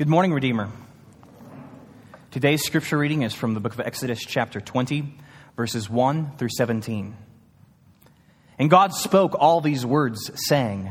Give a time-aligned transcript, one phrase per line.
[0.00, 0.70] Good morning, Redeemer.
[2.30, 5.14] Today's scripture reading is from the book of Exodus, chapter 20,
[5.56, 7.14] verses 1 through 17.
[8.58, 10.90] And God spoke all these words, saying,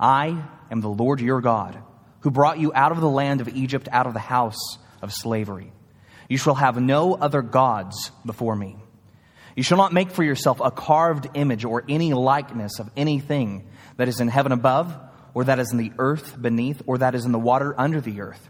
[0.00, 0.42] I
[0.72, 1.78] am the Lord your God,
[2.22, 5.70] who brought you out of the land of Egypt, out of the house of slavery.
[6.28, 8.74] You shall have no other gods before me.
[9.54, 13.68] You shall not make for yourself a carved image or any likeness of anything
[13.98, 14.98] that is in heaven above
[15.34, 18.20] or that is in the earth beneath, or that is in the water under the
[18.20, 18.48] earth.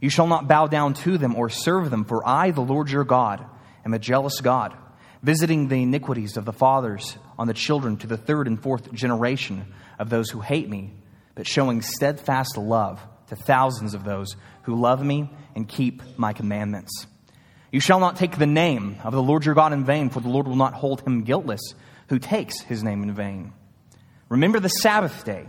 [0.00, 3.04] You shall not bow down to them or serve them, for I, the Lord your
[3.04, 3.44] God,
[3.84, 4.76] am a jealous God,
[5.22, 9.72] visiting the iniquities of the fathers on the children to the third and fourth generation
[9.98, 10.92] of those who hate me,
[11.34, 17.06] but showing steadfast love to thousands of those who love me and keep my commandments.
[17.72, 20.28] You shall not take the name of the Lord your God in vain, for the
[20.28, 21.60] Lord will not hold him guiltless
[22.08, 23.52] who takes his name in vain.
[24.28, 25.48] Remember the Sabbath day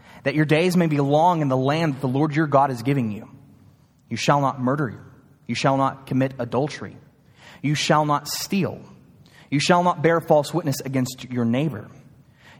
[0.23, 2.83] that your days may be long in the land that the Lord your God is
[2.83, 3.29] giving you.
[4.09, 5.01] You shall not murder.
[5.47, 6.97] You shall not commit adultery.
[7.61, 8.81] You shall not steal.
[9.49, 11.89] You shall not bear false witness against your neighbor.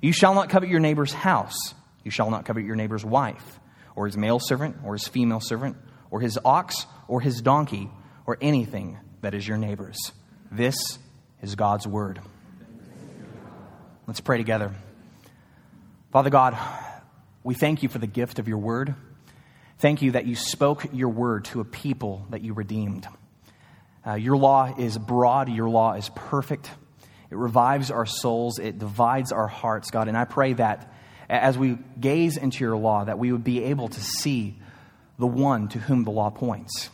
[0.01, 1.55] You shall not covet your neighbor's house.
[2.03, 3.59] You shall not covet your neighbor's wife,
[3.95, 5.77] or his male servant, or his female servant,
[6.09, 7.89] or his ox, or his donkey,
[8.25, 10.11] or anything that is your neighbor's.
[10.51, 10.75] This
[11.41, 12.19] is God's word.
[14.07, 14.73] Let's pray together.
[16.11, 16.57] Father God,
[17.43, 18.93] we thank you for the gift of your word.
[19.79, 23.07] Thank you that you spoke your word to a people that you redeemed.
[24.05, 26.69] Uh, your law is broad, your law is perfect.
[27.31, 30.07] It revives our souls, it divides our hearts, God.
[30.07, 30.93] And I pray that
[31.29, 34.59] as we gaze into your law, that we would be able to see
[35.17, 36.89] the one to whom the law points.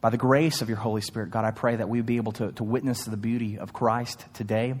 [0.00, 2.32] By the grace of your Holy Spirit, God, I pray that we would be able
[2.32, 4.74] to, to witness the beauty of Christ today.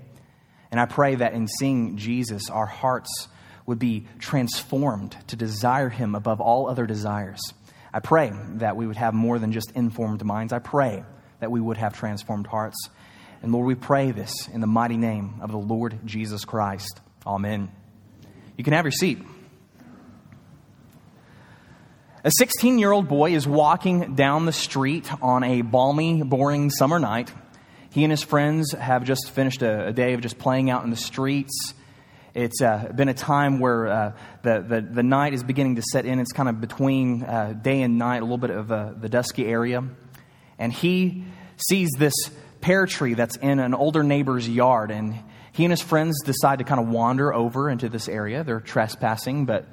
[0.70, 3.28] And I pray that in seeing Jesus, our hearts
[3.70, 7.40] would be transformed to desire Him above all other desires.
[7.94, 10.52] I pray that we would have more than just informed minds.
[10.52, 11.04] I pray
[11.38, 12.76] that we would have transformed hearts.
[13.42, 17.00] And Lord, we pray this in the mighty name of the Lord Jesus Christ.
[17.24, 17.70] Amen.
[18.56, 19.22] You can have your seat.
[22.24, 26.98] A 16 year old boy is walking down the street on a balmy, boring summer
[26.98, 27.32] night.
[27.90, 30.90] He and his friends have just finished a, a day of just playing out in
[30.90, 31.74] the streets.
[32.34, 36.04] It's uh, been a time where uh, the, the, the, night is beginning to set
[36.04, 36.20] in.
[36.20, 39.46] It's kind of between uh, day and night, a little bit of uh, the dusky
[39.46, 39.82] area.
[40.58, 41.24] And he
[41.68, 42.14] sees this
[42.60, 44.92] pear tree that's in an older neighbor's yard.
[44.92, 45.18] And
[45.52, 48.44] he and his friends decide to kind of wander over into this area.
[48.44, 49.66] They're trespassing, but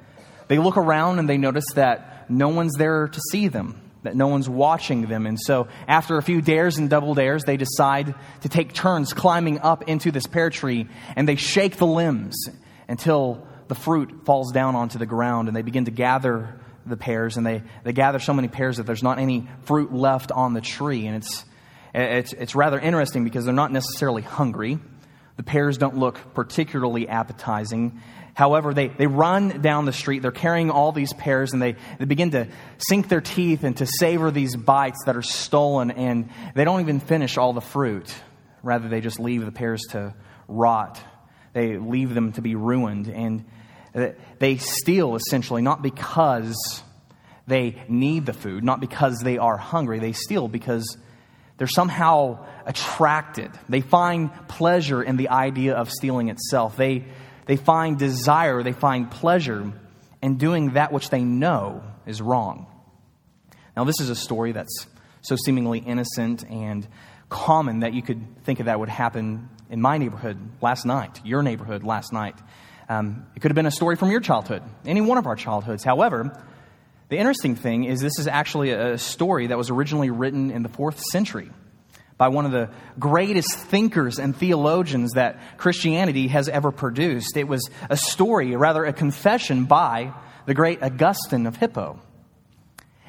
[0.48, 4.28] they look around and they notice that no one's there to see them that no
[4.28, 5.26] one's watching them.
[5.26, 9.60] And so, after a few dares and double dares, they decide to take turns climbing
[9.60, 12.36] up into this pear tree and they shake the limbs
[12.88, 17.36] until the fruit falls down onto the ground and they begin to gather the pears
[17.36, 20.60] and they, they gather so many pears that there's not any fruit left on the
[20.60, 21.06] tree.
[21.06, 21.44] And it's,
[21.94, 24.78] it's, it's rather interesting because they're not necessarily hungry.
[25.38, 28.02] The pears don't look particularly appetizing.
[28.34, 32.04] However, they, they run down the street, they're carrying all these pears, and they, they
[32.04, 36.64] begin to sink their teeth and to savor these bites that are stolen, and they
[36.64, 38.12] don't even finish all the fruit.
[38.64, 40.12] Rather, they just leave the pears to
[40.48, 41.00] rot.
[41.52, 43.06] They leave them to be ruined.
[43.06, 43.44] And
[44.38, 46.82] they steal, essentially, not because
[47.46, 50.00] they need the food, not because they are hungry.
[50.00, 50.96] They steal because
[51.58, 53.50] they're somehow attracted.
[53.68, 56.76] They find pleasure in the idea of stealing itself.
[56.76, 57.04] They
[57.48, 59.72] they find desire, they find pleasure
[60.22, 62.66] in doing that which they know is wrong.
[63.74, 64.86] Now, this is a story that's
[65.22, 66.86] so seemingly innocent and
[67.30, 71.42] common that you could think of that would happen in my neighborhood last night, your
[71.42, 72.36] neighborhood last night.
[72.90, 75.84] Um, it could have been a story from your childhood, any one of our childhoods.
[75.84, 76.38] However,
[77.08, 80.68] the interesting thing is this is actually a story that was originally written in the
[80.68, 81.50] fourth century
[82.18, 82.68] by one of the
[82.98, 87.36] greatest thinkers and theologians that Christianity has ever produced.
[87.36, 90.12] It was a story, rather a confession by
[90.44, 92.00] the great Augustine of Hippo.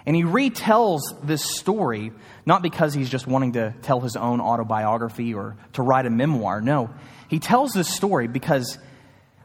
[0.06, 2.12] And he retells this story
[2.46, 6.62] not because he's just wanting to tell his own autobiography or to write a memoir.
[6.62, 6.90] No,
[7.28, 8.78] he tells this story because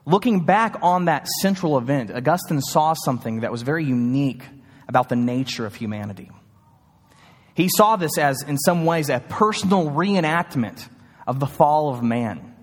[0.07, 4.43] looking back on that central event, Augustine saw something that was very unique
[4.89, 6.31] about the nature of humanity.
[7.55, 10.89] He saw this as, in some ways, a personal reenactment
[11.27, 12.55] of the fall of man.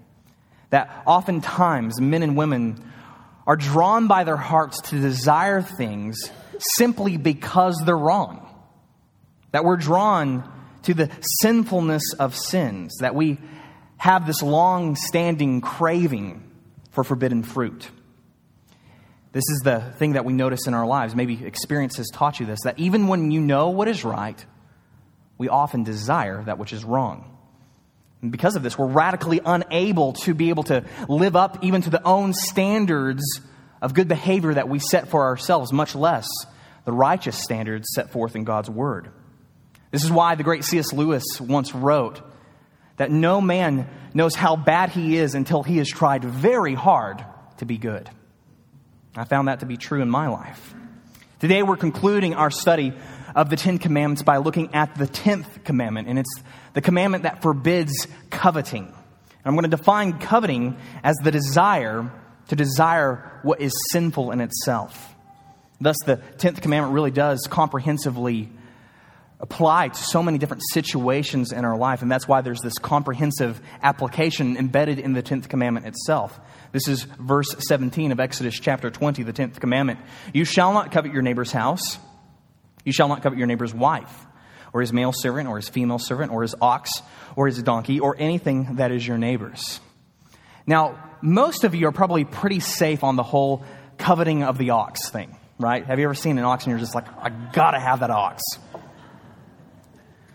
[0.69, 2.83] That oftentimes men and women
[3.47, 6.31] are drawn by their hearts to desire things
[6.77, 8.47] simply because they're wrong.
[9.51, 10.49] That we're drawn
[10.83, 11.09] to the
[11.41, 13.39] sinfulness of sins, that we
[13.97, 16.50] have this long standing craving
[16.91, 17.89] for forbidden fruit.
[19.31, 21.15] This is the thing that we notice in our lives.
[21.15, 24.45] Maybe experience has taught you this that even when you know what is right,
[25.37, 27.37] we often desire that which is wrong.
[28.21, 31.89] And because of this, we're radically unable to be able to live up even to
[31.89, 33.23] the own standards
[33.81, 36.27] of good behavior that we set for ourselves, much less
[36.85, 39.09] the righteous standards set forth in God's Word.
[39.91, 40.93] This is why the great C.S.
[40.93, 42.21] Lewis once wrote
[42.97, 47.23] that no man knows how bad he is until he has tried very hard
[47.57, 48.09] to be good.
[49.15, 50.73] I found that to be true in my life.
[51.39, 52.93] Today we're concluding our study
[53.35, 56.43] of the Ten Commandments by looking at the tenth commandment, and it's
[56.73, 58.85] the commandment that forbids coveting.
[58.85, 58.95] And
[59.45, 62.11] I'm going to define coveting as the desire
[62.49, 65.15] to desire what is sinful in itself.
[65.79, 68.49] Thus, the tenth commandment really does comprehensively
[69.41, 73.59] apply to so many different situations in our life, and that's why there's this comprehensive
[73.81, 76.39] application embedded in the tenth commandment itself.
[76.71, 79.99] This is verse 17 of Exodus chapter 20, the tenth commandment.
[80.33, 81.97] You shall not covet your neighbor's house.
[82.85, 84.25] You shall not covet your neighbor's wife,
[84.73, 87.01] or his male servant, or his female servant, or his ox,
[87.35, 89.79] or his donkey, or anything that is your neighbor's.
[90.67, 93.65] Now, most of you are probably pretty safe on the whole
[93.97, 95.85] coveting of the ox thing, right?
[95.85, 98.41] Have you ever seen an ox and you're just like, I gotta have that ox?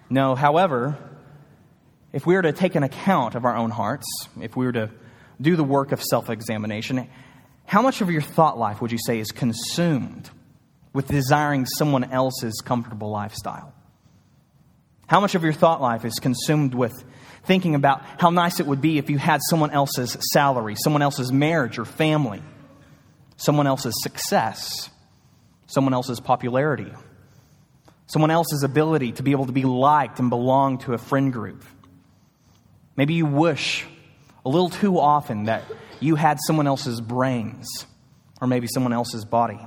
[0.09, 0.97] No, however,
[2.13, 4.07] if we were to take an account of our own hearts,
[4.41, 4.91] if we were to
[5.41, 7.09] do the work of self examination,
[7.65, 10.31] how much of your thought life would you say is consumed
[10.93, 13.75] with desiring someone else's comfortable lifestyle?
[15.09, 17.05] How much of your thought life is consumed with
[17.45, 21.33] thinking about how nice it would be if you had someone else's salary, someone else's
[21.33, 22.43] marriage or family,
[23.37, 24.91] someone else's success,
[25.67, 26.93] someone else's popularity,
[28.07, 31.65] someone else's ability to be able to be liked and belong to a friend group?
[32.97, 33.87] Maybe you wish
[34.45, 35.65] a little too often that
[36.01, 37.87] you had someone else's brains
[38.41, 39.61] or maybe someone else's body.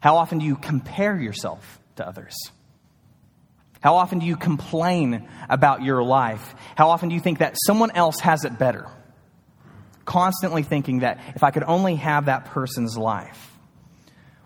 [0.00, 2.34] How often do you compare yourself to others?
[3.80, 6.54] How often do you complain about your life?
[6.74, 8.86] How often do you think that someone else has it better?
[10.04, 13.53] Constantly thinking that if I could only have that person's life.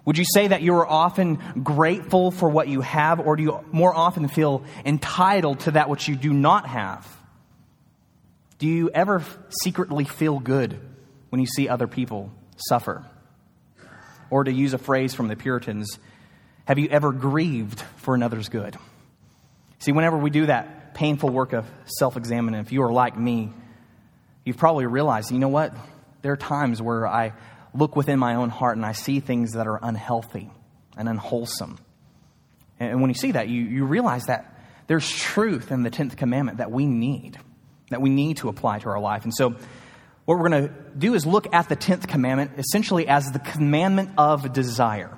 [0.09, 3.65] Would you say that you are often grateful for what you have, or do you
[3.73, 7.07] more often feel entitled to that which you do not have?
[8.59, 9.23] Do you ever
[9.63, 10.81] secretly feel good
[11.29, 13.05] when you see other people suffer?
[14.31, 15.99] Or to use a phrase from the Puritans,
[16.65, 18.79] have you ever grieved for another's good?
[19.79, 23.53] See, whenever we do that painful work of self examining, if you are like me,
[24.43, 25.77] you've probably realized, you know what?
[26.23, 27.35] There are times where I
[27.79, 30.51] look within my own heart and I see things that are unhealthy
[30.97, 31.79] and unwholesome.
[32.81, 36.59] And when you see that, you, you realize that there's truth in the 10th commandment
[36.59, 37.39] that we need,
[37.91, 39.25] that we need to apply to our life.
[39.25, 39.55] And so,
[40.25, 44.11] what we're going to do is look at the 10th commandment essentially as the commandment
[44.19, 45.17] of desire.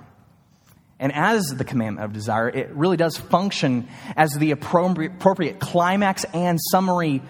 [1.00, 6.60] And as the commandment of desire, it really does function as the appropriate climax and
[6.70, 7.22] summary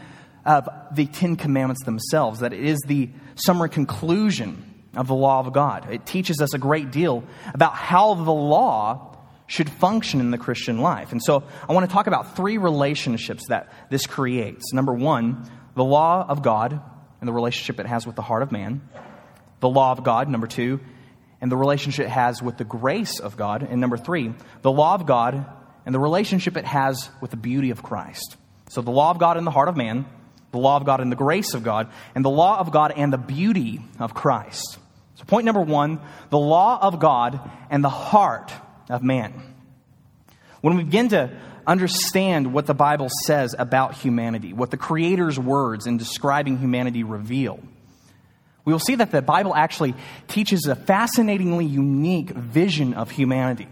[0.45, 5.53] of the Ten Commandments themselves, that it is the summary conclusion of the law of
[5.53, 5.91] God.
[5.91, 7.23] It teaches us a great deal
[7.55, 9.17] about how the law
[9.47, 11.13] should function in the Christian life.
[11.13, 14.73] And so I want to talk about three relationships that this creates.
[14.73, 16.81] Number one, the law of God
[17.21, 18.81] and the relationship it has with the heart of man.
[19.61, 20.81] The law of God, number two,
[21.41, 23.63] and the relationship it has with the grace of God.
[23.63, 25.45] And number three, the law of God
[25.85, 28.37] and the relationship it has with the beauty of Christ.
[28.69, 30.07] So the law of God in the heart of man,
[30.53, 33.13] the law of God and the grace of God, and the law of God and
[33.13, 34.79] the beauty of Christ.
[35.21, 36.01] So, point number one
[36.31, 38.53] the law of God and the heart
[38.89, 39.35] of man.
[40.63, 41.31] When we begin to
[41.67, 47.61] understand what the Bible says about humanity, what the Creator's words in describing humanity reveal,
[48.65, 49.95] we will see that the Bible actually
[50.27, 53.69] teaches a fascinatingly unique vision of humanity.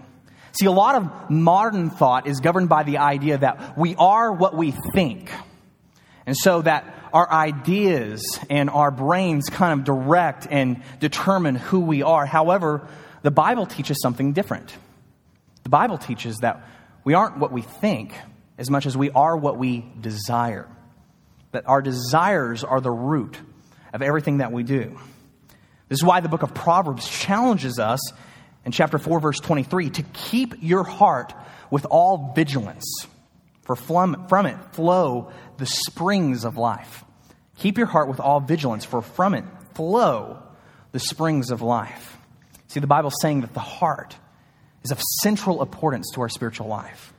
[0.52, 4.55] See, a lot of modern thought is governed by the idea that we are what
[4.55, 5.31] we think.
[6.26, 12.03] And so that our ideas and our brains kind of direct and determine who we
[12.03, 12.27] are.
[12.27, 12.87] However,
[13.23, 14.75] the Bible teaches something different.
[15.65, 16.65] The Bible teaches that
[17.05, 18.12] we aren't what we think
[18.57, 20.69] as much as we are what we desire.
[21.53, 23.37] That our desires are the root
[23.93, 24.99] of everything that we do.
[25.88, 28.00] This is why the book of Proverbs challenges us
[28.65, 31.33] in chapter 4, verse 23 to keep your heart
[31.71, 33.07] with all vigilance,
[33.62, 34.15] for from,
[34.47, 37.05] it flow the springs of life.
[37.57, 40.43] Keep your heart with all vigilance, for from it flow
[40.93, 42.17] the springs of life.
[42.69, 44.17] See, the Bible's saying that the heart
[44.83, 47.12] is of central importance to our spiritual life.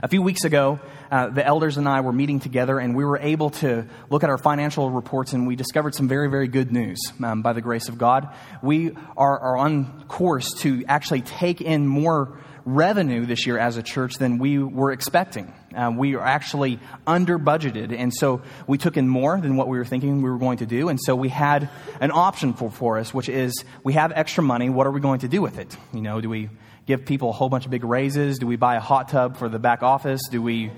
[0.00, 0.78] A few weeks ago,
[1.10, 4.30] uh, the elders and I were meeting together, and we were able to look at
[4.30, 7.88] our financial reports, and we discovered some very, very good news um, by the grace
[7.88, 8.32] of God.
[8.62, 13.82] We are, are on course to actually take in more revenue this year as a
[13.82, 15.52] church than we were expecting.
[15.74, 19.76] Uh, we are actually under budgeted, and so we took in more than what we
[19.76, 20.88] were thinking we were going to do.
[20.88, 21.68] And so we had
[22.00, 24.70] an option for, for us, which is we have extra money.
[24.70, 25.76] What are we going to do with it?
[25.92, 26.48] You know, do we
[26.86, 28.38] give people a whole bunch of big raises?
[28.38, 30.22] Do we buy a hot tub for the back office?
[30.30, 30.72] Do we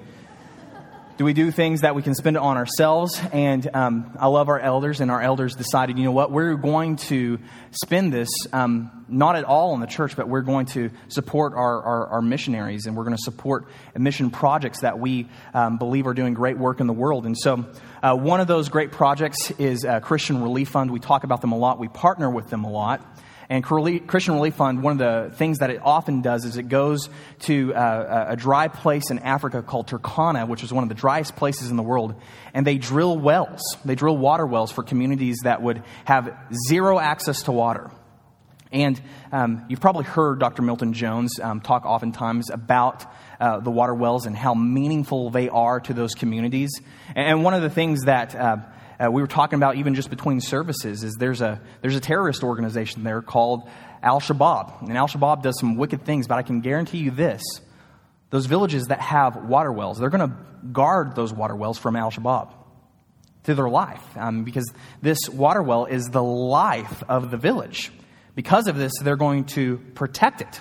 [1.21, 3.21] do we do things that we can spend on ourselves?
[3.31, 6.97] And um, I love our elders, and our elders decided, you know what, we're going
[6.97, 7.39] to
[7.73, 11.83] spend this um, not at all in the church, but we're going to support our,
[11.83, 16.15] our, our missionaries, and we're going to support mission projects that we um, believe are
[16.15, 17.27] doing great work in the world.
[17.27, 17.67] And so,
[18.03, 20.91] uh, one of those great projects is Christian Relief Fund.
[20.91, 21.79] We talk about them a lot.
[21.79, 23.05] We partner with them a lot.
[23.51, 27.11] And Christian Relief Fund, one of the things that it often does is it goes
[27.41, 31.35] to uh, a dry place in Africa called Turkana, which is one of the driest
[31.35, 32.15] places in the world,
[32.55, 33.61] and they drill wells.
[33.85, 36.33] They drill water wells for communities that would have
[36.69, 37.91] zero access to water.
[38.71, 39.01] And
[39.33, 40.63] um, you've probably heard Dr.
[40.63, 43.05] Milton Jones um, talk oftentimes about
[43.41, 46.71] uh, the water wells and how meaningful they are to those communities.
[47.17, 48.59] And one of the things that uh,
[49.01, 52.43] uh, we were talking about even just between services is there's a there's a terrorist
[52.43, 53.69] organization there called
[54.03, 56.27] Al Shabaab, and Al Shabaab does some wicked things.
[56.27, 57.43] But I can guarantee you this:
[58.31, 60.37] those villages that have water wells, they're going to
[60.73, 62.53] guard those water wells from Al Shabaab
[63.45, 67.91] through their life, um, because this water well is the life of the village.
[68.35, 70.61] Because of this, they're going to protect it.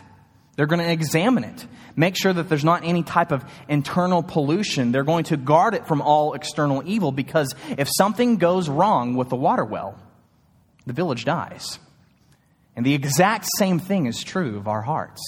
[0.60, 4.92] They're going to examine it, make sure that there's not any type of internal pollution.
[4.92, 9.30] They're going to guard it from all external evil because if something goes wrong with
[9.30, 9.98] the water well,
[10.86, 11.80] the village dies.
[12.76, 15.22] And the exact same thing is true of our hearts.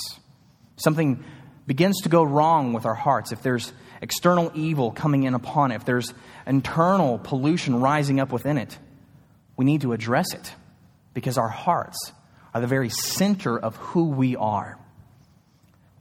[0.76, 1.24] Something
[1.66, 3.72] begins to go wrong with our hearts if there's
[4.02, 6.14] external evil coming in upon it, if there's
[6.46, 8.78] internal pollution rising up within it,
[9.56, 10.54] we need to address it
[11.14, 12.12] because our hearts
[12.54, 14.78] are the very center of who we are.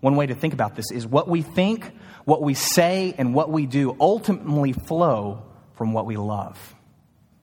[0.00, 1.90] One way to think about this is what we think,
[2.24, 5.42] what we say, and what we do ultimately flow
[5.74, 6.74] from what we love.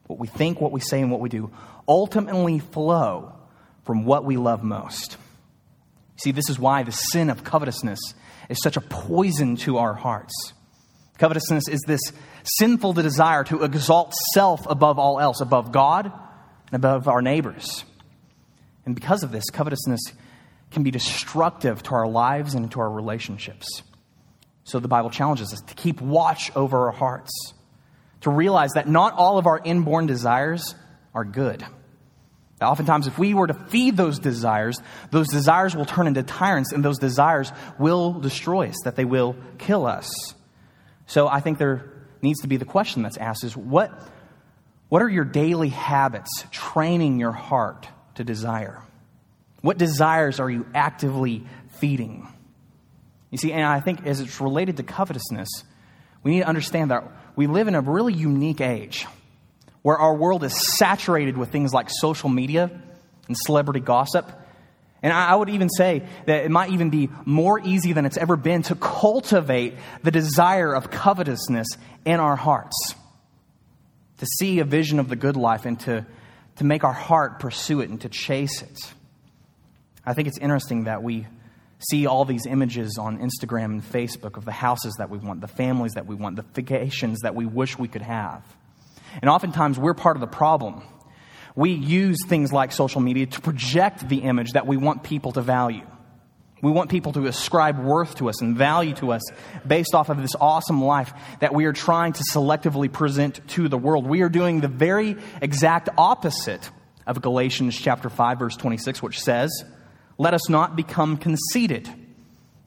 [0.06, 1.50] What we think, what we say, and what we do
[1.86, 3.32] ultimately flow
[3.84, 5.16] from what we love most.
[6.16, 7.98] See, this is why the sin of covetousness
[8.48, 10.52] is such a poison to our hearts.
[11.18, 12.00] Covetousness is this
[12.44, 17.84] sinful desire to exalt self above all else, above God and above our neighbors.
[18.84, 20.00] And because of this, covetousness
[20.70, 23.82] can be destructive to our lives and to our relationships.
[24.64, 27.30] So the Bible challenges us to keep watch over our hearts,
[28.20, 30.74] to realize that not all of our inborn desires
[31.14, 31.64] are good.
[32.60, 36.72] Now, oftentimes, if we were to feed those desires, those desires will turn into tyrants,
[36.72, 40.10] and those desires will destroy us, that they will kill us.
[41.06, 43.92] So I think there needs to be the question that's asked is what,
[44.88, 48.82] what are your daily habits training your heart to desire?
[49.60, 51.44] What desires are you actively
[51.78, 52.28] feeding?
[53.30, 55.48] You see, and I think as it's related to covetousness,
[56.22, 57.04] we need to understand that
[57.36, 59.06] we live in a really unique age
[59.82, 62.70] where our world is saturated with things like social media
[63.26, 64.30] and celebrity gossip.
[65.02, 68.36] And I would even say that it might even be more easy than it's ever
[68.36, 71.68] been to cultivate the desire of covetousness
[72.04, 72.94] in our hearts,
[74.18, 76.04] to see a vision of the good life and to,
[76.56, 78.76] to make our heart pursue it and to chase it.
[80.08, 81.26] I think it's interesting that we
[81.90, 85.48] see all these images on Instagram and Facebook of the houses that we want, the
[85.48, 88.42] families that we want, the vacations that we wish we could have.
[89.20, 90.82] And oftentimes we're part of the problem.
[91.54, 95.42] We use things like social media to project the image that we want people to
[95.42, 95.86] value.
[96.62, 99.22] We want people to ascribe worth to us and value to us
[99.66, 103.76] based off of this awesome life that we are trying to selectively present to the
[103.76, 104.06] world.
[104.06, 106.70] We are doing the very exact opposite
[107.06, 109.50] of Galatians chapter 5 verse 26 which says,
[110.18, 111.88] let us not become conceited,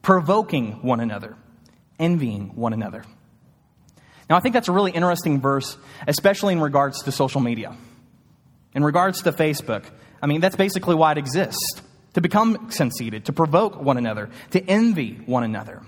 [0.02, 1.36] provoking one another,
[2.00, 3.04] envying one another.
[4.30, 5.78] Now, I think that's a really interesting verse,
[6.08, 7.76] especially in regards to social media.
[8.74, 9.84] In regards to Facebook,
[10.22, 11.82] I mean, that's basically why it exists
[12.14, 15.82] to become conceited, to provoke one another, to envy one another.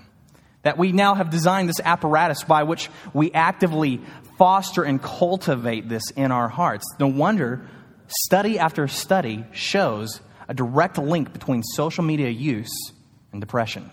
[0.62, 4.00] That we now have designed this apparatus by which we actively
[4.38, 6.84] foster and cultivate this in our hearts.
[6.98, 7.66] No wonder
[8.06, 12.92] study after study shows a direct link between social media use
[13.32, 13.90] and depression.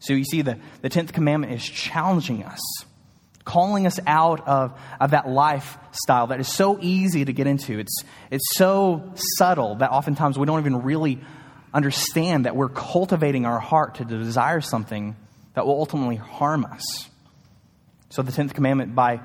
[0.00, 2.60] So you see, the, the 10th commandment is challenging us,
[3.44, 7.78] calling us out of, of that lifestyle that is so easy to get into.
[7.78, 11.20] It's, it's so subtle that oftentimes we don't even really
[11.74, 15.16] understand that we're cultivating our heart to desire something
[15.54, 17.08] that will ultimately harm us.
[18.10, 19.20] So the 10th commandment, by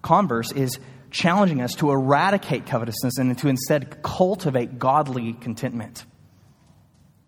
[0.00, 0.78] converse, is
[1.12, 6.04] challenging us to eradicate covetousness and to instead cultivate godly contentment.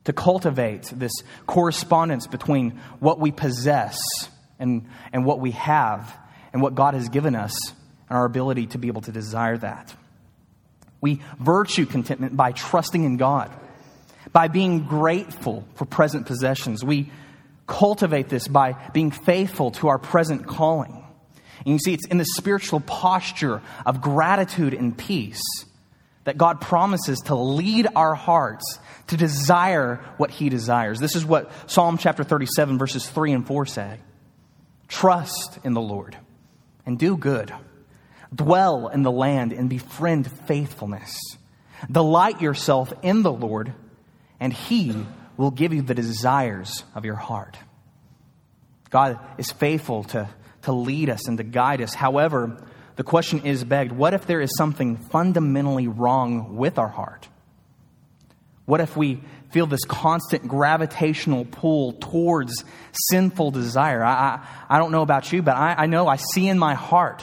[0.04, 1.12] To cultivate this
[1.46, 4.00] correspondence between what we possess
[4.58, 6.16] and, and what we have
[6.52, 7.56] and what God has given us
[8.08, 9.94] and our ability to be able to desire that.
[11.00, 13.50] We virtue contentment by trusting in God,
[14.32, 16.82] by being grateful for present possessions.
[16.82, 17.10] We
[17.66, 21.03] cultivate this by being faithful to our present calling.
[21.61, 25.42] And you see, it's in the spiritual posture of gratitude and peace
[26.25, 30.99] that God promises to lead our hearts to desire what He desires.
[30.99, 33.99] This is what Psalm chapter 37, verses 3 and 4 say
[34.88, 36.16] Trust in the Lord
[36.87, 37.52] and do good,
[38.34, 41.18] dwell in the land and befriend faithfulness.
[41.90, 43.75] Delight yourself in the Lord,
[44.40, 44.94] and He
[45.37, 47.58] will give you the desires of your heart.
[48.90, 50.28] God is faithful to
[50.64, 51.94] to lead us and to guide us.
[51.94, 52.56] However,
[52.97, 57.28] the question is begged what if there is something fundamentally wrong with our heart?
[58.66, 62.64] What if we feel this constant gravitational pull towards
[63.11, 64.02] sinful desire?
[64.02, 66.75] I, I, I don't know about you, but I, I know I see in my
[66.75, 67.23] heart.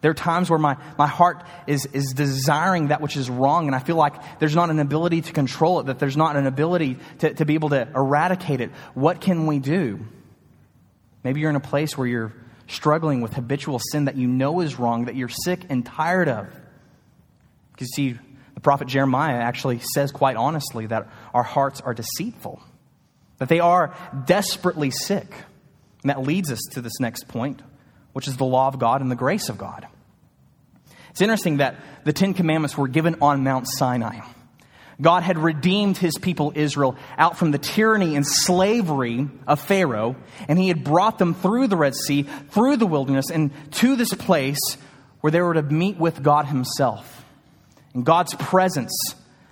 [0.00, 3.76] There are times where my, my heart is, is desiring that which is wrong, and
[3.76, 6.96] I feel like there's not an ability to control it, that there's not an ability
[7.18, 8.70] to, to be able to eradicate it.
[8.94, 10.00] What can we do?
[11.22, 12.32] Maybe you're in a place where you're
[12.70, 16.46] struggling with habitual sin that you know is wrong, that you're sick and tired of.
[17.72, 18.18] Because you see,
[18.54, 22.62] the prophet Jeremiah actually says quite honestly that our hearts are deceitful,
[23.38, 23.94] that they are
[24.26, 25.32] desperately sick.
[26.02, 27.60] And that leads us to this next point,
[28.12, 29.86] which is the law of God and the grace of God.
[31.10, 34.20] It's interesting that the Ten Commandments were given on Mount Sinai.
[35.00, 40.16] God had redeemed his people Israel out from the tyranny and slavery of Pharaoh,
[40.48, 44.12] and he had brought them through the Red Sea, through the wilderness, and to this
[44.12, 44.58] place
[45.20, 47.24] where they were to meet with God himself.
[47.94, 48.92] And God's presence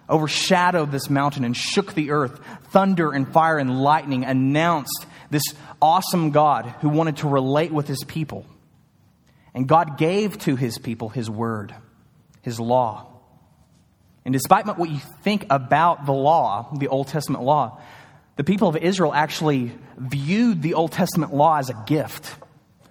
[0.08, 2.40] overshadowed this mountain and shook the earth.
[2.70, 5.42] Thunder and fire and lightning announced this
[5.80, 8.46] awesome God who wanted to relate with his people.
[9.54, 11.74] And God gave to his people his word,
[12.42, 13.17] his law.
[14.28, 17.80] And despite what you think about the law, the Old Testament law,
[18.36, 22.36] the people of Israel actually viewed the Old Testament law as a gift,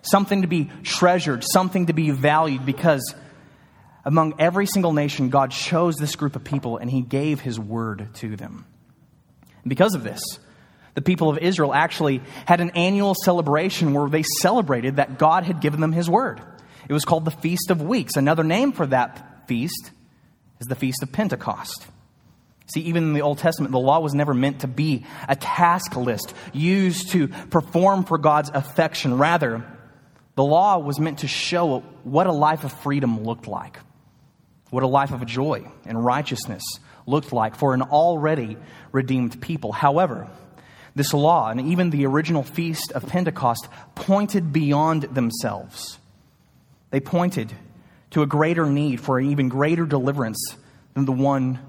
[0.01, 3.13] something to be treasured, something to be valued, because
[4.03, 8.09] among every single nation, God chose this group of people and He gave His word
[8.15, 8.65] to them.
[9.61, 10.39] And because of this,
[10.95, 15.61] the people of Israel actually had an annual celebration where they celebrated that God had
[15.61, 16.41] given them His word.
[16.89, 18.15] It was called the Feast of Weeks.
[18.15, 19.91] Another name for that feast
[20.59, 21.87] is the Feast of Pentecost.
[22.67, 25.95] See, even in the Old Testament, the law was never meant to be a task
[25.95, 29.17] list used to perform for God's affection.
[29.17, 29.63] Rather,
[30.35, 33.79] the law was meant to show what a life of freedom looked like,
[34.69, 36.63] what a life of joy and righteousness
[37.05, 38.57] looked like for an already
[38.91, 39.71] redeemed people.
[39.71, 40.27] However,
[40.93, 45.99] this law and even the original feast of Pentecost pointed beyond themselves.
[46.89, 47.53] They pointed
[48.11, 50.55] to a greater need for an even greater deliverance
[50.93, 51.59] than the one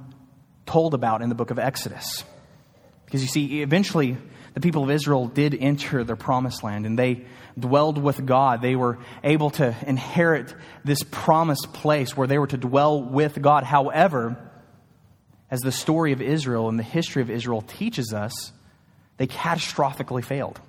[0.66, 2.24] told about in the book of Exodus.
[3.04, 4.16] Because you see, eventually
[4.54, 7.24] the people of Israel did enter their promised land and they
[7.58, 8.62] dwelled with God.
[8.62, 13.64] They were able to inherit this promised place where they were to dwell with God.
[13.64, 14.36] However,
[15.50, 18.52] as the story of Israel and the history of Israel teaches us,
[19.16, 20.60] they catastrophically failed.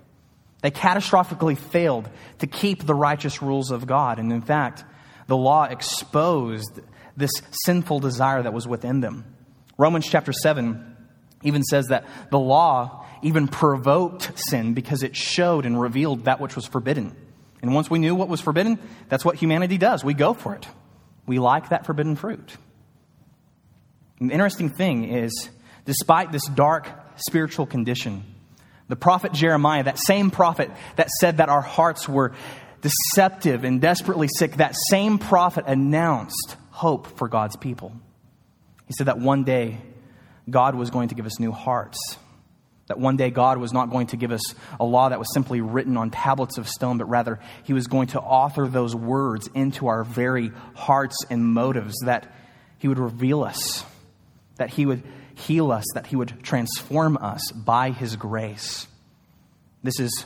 [0.62, 4.19] They catastrophically failed to keep the righteous rules of God.
[4.19, 4.84] And in fact,
[5.29, 6.81] the law exposed
[7.15, 7.31] this
[7.63, 9.23] sinful desire that was within them.
[9.77, 10.97] Romans chapter 7
[11.43, 16.55] even says that the law even provoked sin because it showed and revealed that which
[16.55, 17.15] was forbidden.
[17.61, 20.03] And once we knew what was forbidden, that's what humanity does.
[20.03, 20.67] We go for it.
[21.27, 22.57] We like that forbidden fruit.
[24.19, 25.49] And the interesting thing is,
[25.85, 28.23] despite this dark spiritual condition,
[28.87, 32.33] the prophet Jeremiah, that same prophet that said that our hearts were
[32.81, 37.93] deceptive and desperately sick, that same prophet announced hope for God's people.
[38.87, 39.79] He said that one day
[40.49, 41.99] God was going to give us new hearts.
[42.87, 44.41] That one day God was not going to give us
[44.79, 48.07] a law that was simply written on tablets of stone, but rather He was going
[48.07, 52.33] to author those words into our very hearts and motives, that
[52.79, 53.85] He would reveal us,
[54.55, 55.03] that He would
[55.35, 58.87] heal us, that He would transform us by His grace.
[59.83, 60.25] This is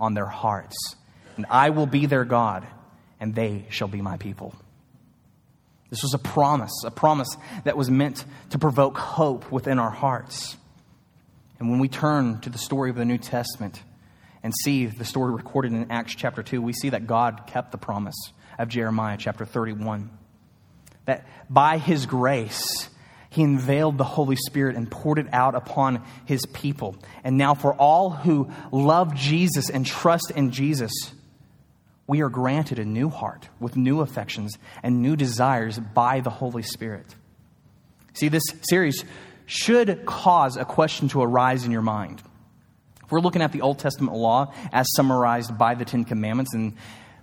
[0.00, 0.76] on their hearts.
[1.36, 2.66] And I will be their God,
[3.20, 4.54] and they shall be my people.
[5.90, 10.56] This was a promise, a promise that was meant to provoke hope within our hearts.
[11.58, 13.82] And when we turn to the story of the New Testament
[14.42, 17.78] and see the story recorded in Acts chapter 2, we see that God kept the
[17.78, 18.16] promise
[18.58, 20.10] of Jeremiah chapter 31.
[21.06, 22.90] That by his grace,
[23.38, 26.96] he unveiled the Holy Spirit and poured it out upon his people.
[27.22, 30.92] And now, for all who love Jesus and trust in Jesus,
[32.08, 36.64] we are granted a new heart with new affections and new desires by the Holy
[36.64, 37.14] Spirit.
[38.14, 39.04] See, this series
[39.46, 42.20] should cause a question to arise in your mind.
[43.04, 46.74] If we're looking at the Old Testament law as summarized by the Ten Commandments, and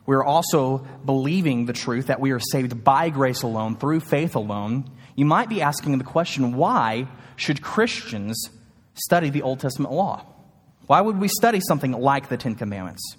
[0.06, 4.90] we're also believing the truth that we are saved by grace alone, through faith alone,
[5.16, 8.50] you might be asking the question why should Christians
[8.94, 10.26] study the Old Testament law?
[10.88, 13.16] Why would we study something like the Ten Commandments?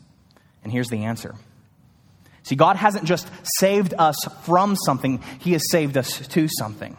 [0.63, 1.35] And here's the answer
[2.43, 3.29] See, God hasn't just
[3.59, 6.97] saved us from something, He has saved us to something.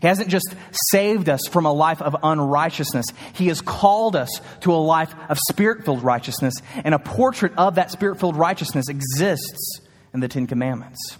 [0.00, 0.54] He hasn't just
[0.90, 3.06] saved us from a life of unrighteousness.
[3.32, 4.28] He has called us
[4.60, 8.88] to a life of spirit filled righteousness, and a portrait of that spirit filled righteousness
[8.88, 9.80] exists
[10.12, 11.16] in the Ten Commandments.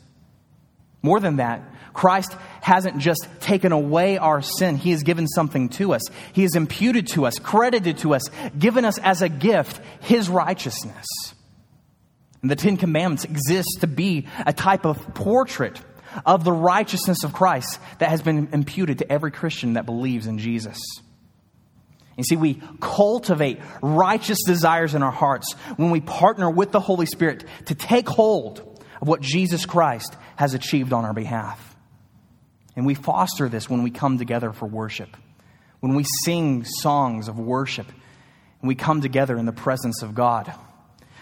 [1.02, 1.62] More than that,
[1.96, 6.02] Christ hasn't just taken away our sin, He has given something to us.
[6.34, 8.22] He has imputed to us, credited to us,
[8.56, 11.06] given us as a gift His righteousness.
[12.42, 15.80] And the Ten Commandments exist to be a type of portrait
[16.24, 20.38] of the righteousness of Christ that has been imputed to every Christian that believes in
[20.38, 20.78] Jesus.
[22.16, 27.06] You see, we cultivate righteous desires in our hearts when we partner with the Holy
[27.06, 28.60] Spirit to take hold
[29.00, 31.75] of what Jesus Christ has achieved on our behalf.
[32.76, 35.16] And we foster this when we come together for worship,
[35.80, 37.86] when we sing songs of worship,
[38.60, 40.52] and we come together in the presence of God.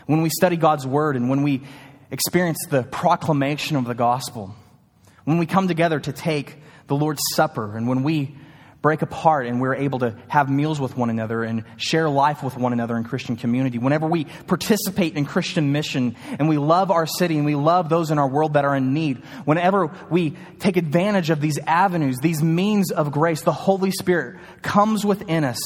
[0.07, 1.63] When we study God's Word and when we
[2.11, 4.55] experience the proclamation of the gospel,
[5.25, 8.35] when we come together to take the Lord's Supper, and when we
[8.85, 12.55] break apart and we're able to have meals with one another and share life with
[12.55, 17.07] one another in Christian community, whenever we participate in Christian mission and we love our
[17.07, 20.77] city and we love those in our world that are in need, whenever we take
[20.77, 25.61] advantage of these avenues, these means of grace, the Holy Spirit comes within us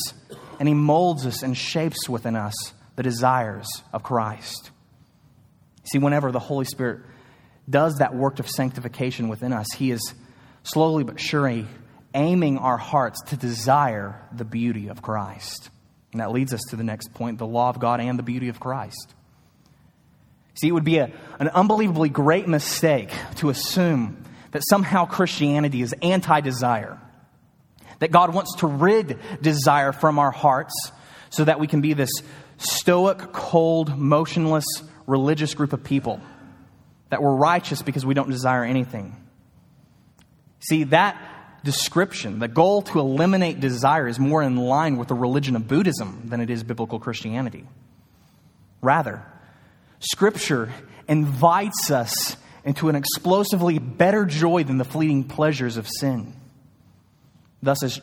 [0.61, 2.55] and He molds us and shapes within us
[2.95, 4.71] the desires of Christ.
[5.91, 7.01] See, whenever the Holy Spirit
[7.69, 10.15] does that work of sanctification within us, He is
[10.63, 11.67] slowly but surely
[12.15, 15.71] aiming our hearts to desire the beauty of Christ.
[16.13, 18.49] And that leads us to the next point the law of God and the beauty
[18.49, 19.15] of Christ.
[20.55, 25.95] See, it would be a, an unbelievably great mistake to assume that somehow Christianity is
[26.03, 26.99] anti desire,
[28.01, 30.93] that God wants to rid desire from our hearts
[31.31, 32.11] so that we can be this
[32.57, 34.65] stoic, cold, motionless,
[35.07, 36.21] religious group of people
[37.11, 39.17] that we're righteous because we don't desire anything.
[40.61, 41.17] See, that
[41.65, 46.23] description, the goal to eliminate desire, is more in line with the religion of Buddhism
[46.27, 47.67] than it is biblical Christianity.
[48.81, 49.25] Rather,
[50.01, 50.73] Scripture
[51.09, 56.33] invites us into an explosively better joy than the fleeting pleasures of sin.
[57.63, 58.01] Thus, as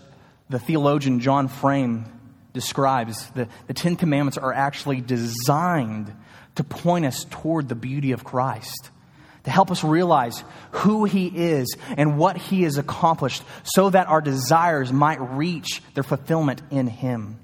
[0.49, 2.05] the theologian John Frame
[2.53, 6.13] describes, the, the Ten Commandments are actually designed
[6.55, 8.89] to point us toward the beauty of Christ,
[9.45, 14.21] to help us realize who He is and what He has accomplished, so that our
[14.21, 17.39] desires might reach their fulfillment in Him.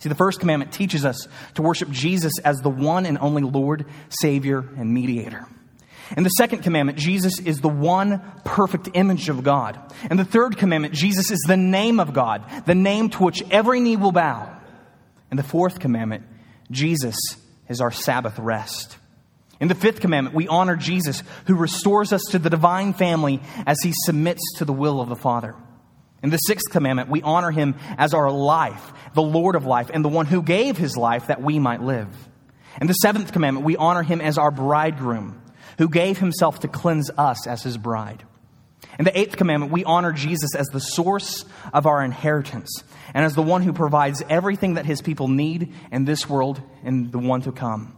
[0.00, 3.86] See, the first commandment teaches us to worship Jesus as the one and only Lord,
[4.08, 5.46] Savior, and Mediator.
[6.16, 9.78] In the second commandment, Jesus is the one perfect image of God.
[10.10, 13.78] In the third commandment, Jesus is the name of God, the name to which every
[13.78, 14.50] knee will bow.
[15.30, 16.24] In the fourth commandment,
[16.70, 17.16] Jesus
[17.68, 18.96] is our Sabbath rest.
[19.60, 23.76] In the fifth commandment, we honor Jesus, who restores us to the divine family as
[23.82, 25.54] he submits to the will of the Father.
[26.22, 30.04] In the sixth commandment, we honor him as our life, the Lord of life, and
[30.04, 32.08] the one who gave his life that we might live.
[32.80, 35.42] In the seventh commandment, we honor him as our bridegroom
[35.78, 38.22] who gave himself to cleanse us as his bride.
[38.98, 43.34] In the eighth commandment, we honor Jesus as the source of our inheritance and as
[43.34, 47.40] the one who provides everything that his people need in this world and the one
[47.42, 47.96] to come.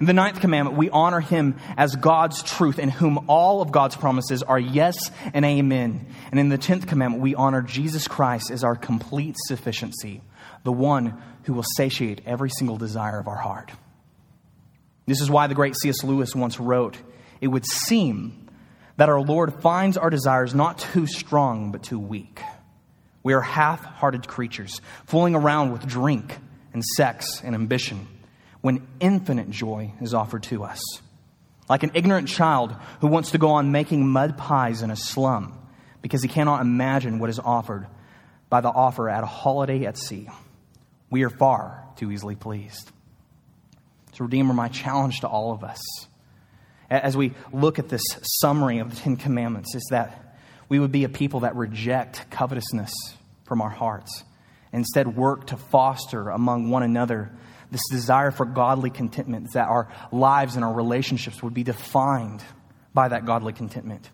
[0.00, 3.96] In the ninth commandment, we honor him as God's truth, in whom all of God's
[3.96, 4.96] promises are yes
[5.34, 6.06] and amen.
[6.30, 10.22] And in the tenth commandment, we honor Jesus Christ as our complete sufficiency,
[10.64, 13.70] the one who will satiate every single desire of our heart.
[15.04, 16.02] This is why the great C.S.
[16.02, 16.96] Lewis once wrote
[17.42, 18.48] It would seem
[18.96, 22.40] that our Lord finds our desires not too strong, but too weak.
[23.22, 26.38] We are half hearted creatures, fooling around with drink
[26.72, 28.08] and sex and ambition
[28.60, 30.80] when infinite joy is offered to us.
[31.68, 35.56] Like an ignorant child who wants to go on making mud pies in a slum
[36.02, 37.86] because he cannot imagine what is offered
[38.48, 40.28] by the offer at a holiday at sea.
[41.10, 42.90] We are far too easily pleased.
[44.12, 45.80] So, Redeemer, my challenge to all of us
[46.90, 48.02] as we look at this
[48.40, 50.36] summary of the Ten Commandments is that
[50.68, 52.92] we would be a people that reject covetousness
[53.44, 54.24] from our hearts.
[54.72, 57.30] Instead, work to foster among one another
[57.70, 62.42] this desire for godly contentment, that our lives and our relationships would be defined
[62.92, 64.10] by that godly contentment.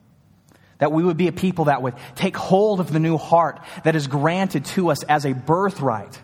[0.79, 3.97] That we would be a people that would take hold of the new heart that
[3.97, 6.23] is granted to us as a birthright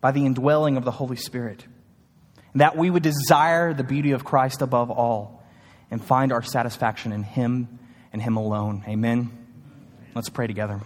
[0.00, 1.64] by the indwelling of the Holy Spirit.
[2.54, 5.42] That we would desire the beauty of Christ above all
[5.90, 7.78] and find our satisfaction in Him
[8.12, 8.84] and Him alone.
[8.86, 9.30] Amen.
[10.14, 10.82] Let's pray together.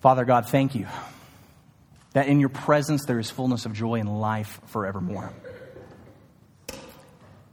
[0.00, 0.86] Father God, thank you
[2.18, 5.32] that in your presence there is fullness of joy and life forevermore.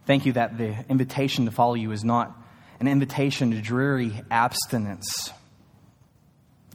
[0.08, 2.36] Thank you that the invitation to follow you is not
[2.80, 5.32] an invitation to dreary abstinence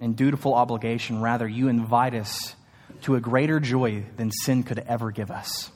[0.00, 1.20] and dutiful obligation.
[1.20, 2.55] Rather, you invite us
[3.00, 5.72] to a greater joy than sin could ever give us.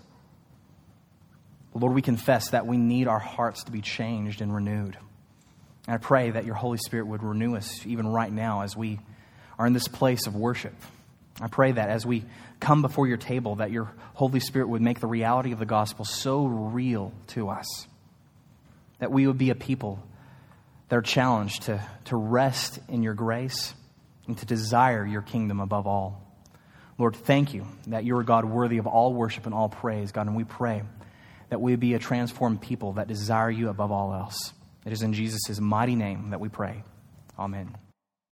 [1.75, 4.97] Lord, we confess that we need our hearts to be changed and renewed.
[5.89, 9.01] And I pray that your Holy Spirit would renew us even right now as we
[9.59, 10.75] are in this place of worship.
[11.41, 12.25] I pray that as we
[12.61, 16.05] come before your table, that your Holy Spirit would make the reality of the gospel
[16.05, 17.87] so real to us
[18.99, 20.03] that we would be a people
[20.89, 23.75] that are challenged to, to rest in your grace
[24.27, 26.23] and to desire your kingdom above all.
[26.97, 30.37] Lord, thank you that you're God worthy of all worship and all praise, God, and
[30.37, 30.83] we pray
[31.51, 34.53] that we be a transformed people that desire you above all else.
[34.87, 36.85] It is in Jesus' mighty name that we pray.
[37.39, 37.84] Amen.